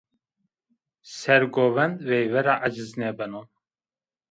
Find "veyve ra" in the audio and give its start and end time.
2.09-2.55